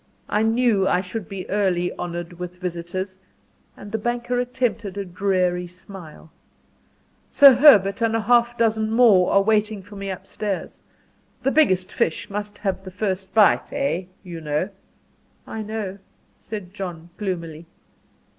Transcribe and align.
I 0.29 0.41
knew 0.41 0.87
I 0.87 0.99
should 0.99 1.29
be 1.29 1.47
early 1.51 1.93
honoured 1.93 2.33
with 2.39 2.55
visitors;" 2.59 3.17
and 3.77 3.91
the 3.91 3.99
banker 3.99 4.39
attempted 4.39 4.97
a 4.97 5.05
dreary 5.05 5.67
smile. 5.67 6.31
"Sir 7.29 7.53
Herbert 7.53 8.01
and 8.01 8.15
half 8.15 8.55
a 8.55 8.57
dozen 8.57 8.91
more 8.91 9.31
are 9.31 9.43
waiting 9.43 9.83
for 9.83 9.95
me 9.95 10.09
up 10.09 10.25
stairs. 10.25 10.81
The 11.43 11.51
biggest 11.51 11.91
fish 11.91 12.31
must 12.31 12.57
have 12.57 12.83
the 12.83 12.89
first 12.89 13.35
bite 13.35 13.71
eh, 13.71 14.05
you 14.23 14.41
know?" 14.41 14.69
"I 15.45 15.61
know," 15.61 15.99
said 16.39 16.73
John, 16.73 17.11
gloomily. 17.17 17.67